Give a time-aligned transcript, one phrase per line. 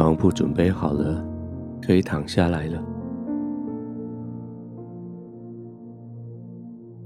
[0.00, 1.22] 床铺准备好了，
[1.82, 2.82] 可以躺下来了。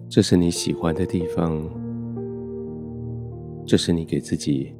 [0.08, 1.60] 这是你喜欢的地方，
[3.66, 4.72] 这是你给自己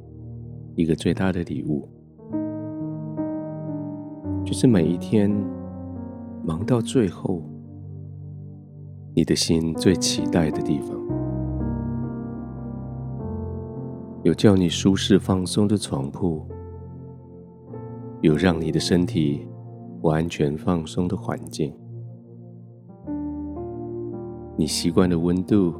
[0.75, 1.85] 一个最大的礼物，
[4.45, 5.29] 就是每一天
[6.41, 7.43] 忙到最后，
[9.13, 10.97] 你的心最期待的地方，
[14.23, 16.47] 有叫你舒适放松的床铺，
[18.25, 19.47] 有让你的身体
[20.01, 21.71] 完全放松的环境，
[24.57, 25.75] 你习惯的温度，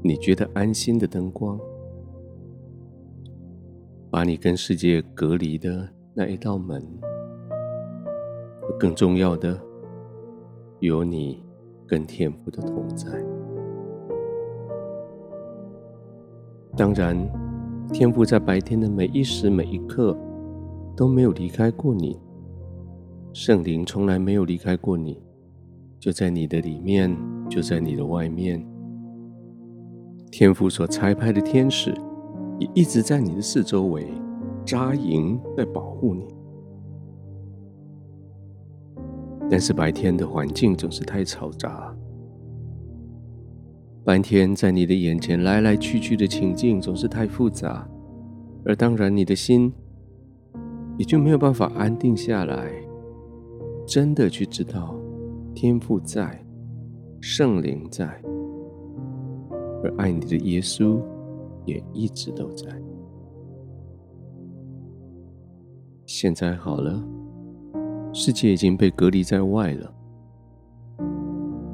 [0.00, 1.58] 你觉得安心的灯光，
[4.12, 6.80] 把你跟世界隔离的那一道门，
[8.78, 9.60] 更重要的，
[10.78, 11.42] 有你。
[11.86, 13.06] 跟天赋的同在，
[16.74, 17.14] 当然，
[17.92, 20.16] 天赋在白天的每一时每一刻
[20.96, 22.18] 都没有离开过你，
[23.32, 25.20] 圣灵从来没有离开过你，
[25.98, 27.16] 就在你的里面，
[27.48, 28.64] 就在你的外面，
[30.30, 31.92] 天父所差派的天使
[32.58, 34.06] 也一直在你的四周围
[34.64, 36.24] 扎营，在保护你。
[39.50, 41.94] 但是白天的环境总是太嘈杂，
[44.04, 47.86] 白天在你的眼前来来去去的情境总是太复杂，
[48.64, 49.72] 而当然你的心
[50.96, 52.70] 也就没有办法安定下来，
[53.86, 54.94] 真的去知道
[55.54, 56.44] 天父在，
[57.20, 58.06] 圣灵在，
[59.82, 61.00] 而爱你的耶稣
[61.64, 62.66] 也一直都在。
[66.06, 67.02] 现在好了。
[68.16, 69.92] 世界已经被隔离在外了，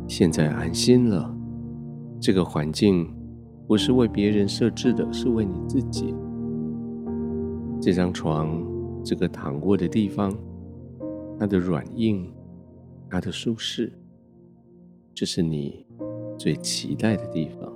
[0.08, 1.36] 现在安心了。
[2.18, 3.14] 这个环境
[3.66, 6.14] 不是为别人设置的，是为你自己。
[7.78, 8.58] 这张床，
[9.04, 10.36] 这个躺卧的地方，
[11.38, 12.32] 它的软硬，
[13.08, 13.92] 它的舒适，
[15.14, 15.86] 这是你
[16.38, 17.72] 最期待的地方。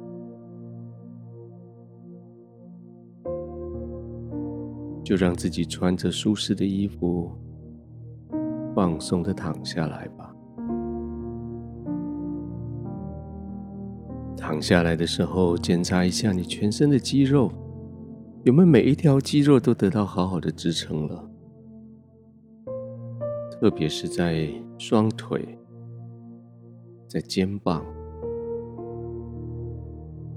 [5.02, 7.30] 就让自己穿着舒适的衣服。
[8.74, 10.34] 放松的躺下来吧。
[14.36, 17.52] 躺下来的时候，检查一下你全身的肌肉，
[18.44, 21.30] 有没有每一条肌肉都得到好好的支撑了？
[23.50, 24.46] 特别是在
[24.76, 25.58] 双腿、
[27.08, 27.82] 在肩膀，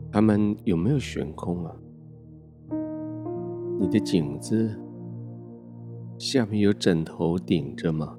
[0.09, 1.75] 他们有没有悬空啊？
[3.77, 4.79] 你的颈子
[6.17, 8.17] 下面有枕头顶着吗？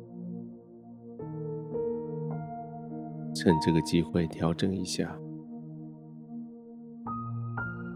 [3.35, 5.19] 趁这个机会调整一下，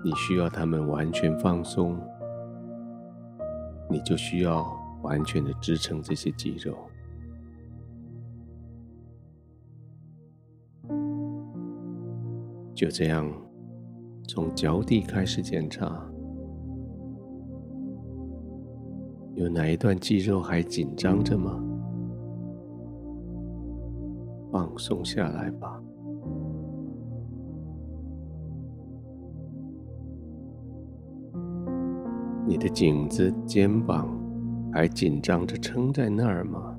[0.04, 1.96] 你需要他们完全放松，
[3.88, 4.66] 你就需要
[5.02, 6.76] 完全的支撑这些肌肉。
[12.75, 13.31] 就这样，
[14.26, 16.05] 从脚底开始检查，
[19.34, 21.62] 有哪一段肌肉还紧张着吗？
[24.50, 25.81] 放松下来吧。
[32.52, 34.06] 你的颈子、肩膀
[34.70, 36.76] 还紧张着撑在那儿吗？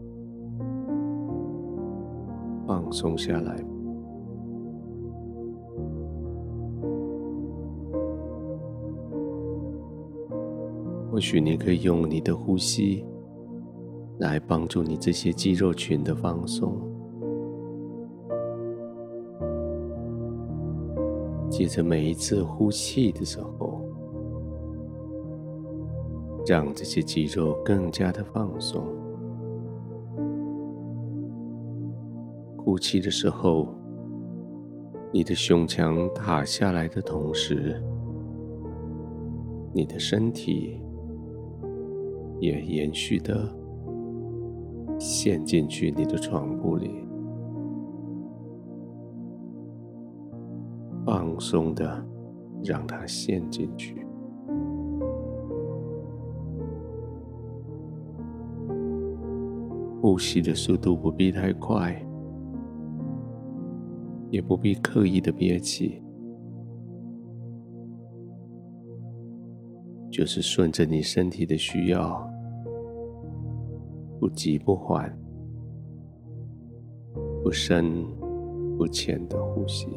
[2.67, 3.55] 放松下来。
[11.11, 13.03] 或许你可以用你的呼吸
[14.19, 16.77] 来帮助你这些肌肉群的放松。
[21.49, 23.62] 接着每一次呼气的时候，
[26.45, 28.83] 让这些肌肉更加的放松。
[32.57, 33.67] 呼气的时候，
[35.11, 37.81] 你的胸腔塌下来的同时，
[39.73, 40.81] 你的身体
[42.39, 43.53] 也延续的
[44.97, 47.03] 陷进去你的床铺里。
[51.05, 52.05] 放松的，
[52.63, 54.02] 让它陷进去。
[60.03, 61.95] 呼吸的速度不必太快，
[64.29, 66.03] 也不必刻意的憋气，
[70.11, 72.29] 就是顺着你身体的需要，
[74.19, 75.17] 不急不缓，
[77.41, 78.05] 不深
[78.77, 79.87] 不浅的呼吸。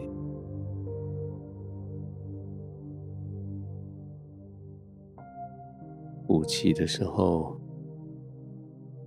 [6.28, 7.56] 呼气的时候，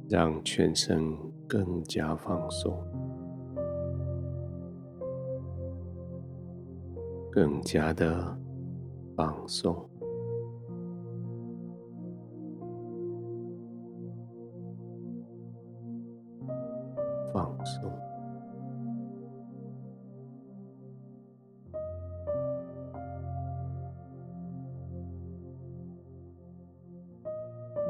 [0.10, 1.16] 让全身
[1.48, 2.76] 更加放松，
[7.32, 8.36] 更加的
[9.16, 9.89] 放松，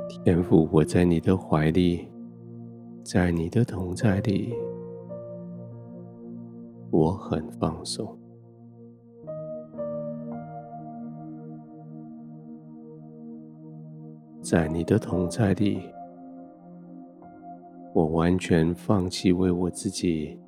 [0.10, 2.10] 天父，我在你的怀里，
[3.04, 4.56] 在你的同在里，
[6.90, 8.18] 我很放松。
[14.42, 15.80] 在你的同在里，
[17.94, 20.40] 我完全放弃为我自己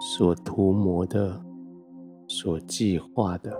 [0.00, 1.40] 所涂抹的、
[2.26, 3.56] 所计划的、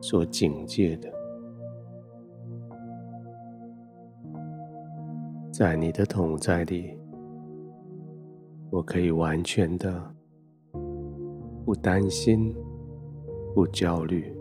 [0.00, 1.12] 所警戒的。
[5.56, 6.98] 在你的同在里，
[8.70, 10.02] 我可以完全的
[11.64, 12.52] 不担心、
[13.54, 14.36] 不焦虑。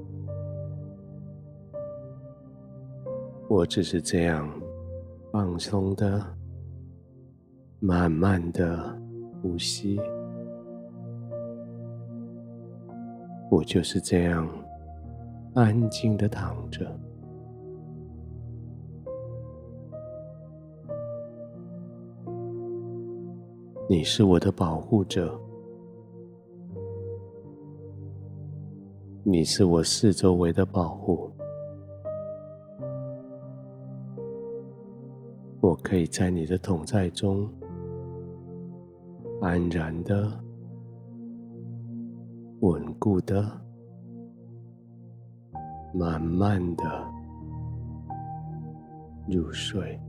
[3.47, 4.49] 我只是这样
[5.31, 6.19] 放松的、
[7.79, 8.99] 慢慢的
[9.39, 9.99] 呼吸。
[13.51, 14.49] 我就是这样
[15.53, 16.91] 安静的躺着。
[23.93, 25.39] 你是我的保护者，
[29.21, 31.29] 你是我四周围的保护，
[35.61, 37.47] 我可以在你的同在中
[39.41, 40.43] 安然的、
[42.61, 43.45] 稳固的、
[45.93, 46.83] 慢慢的
[49.27, 49.99] 入睡。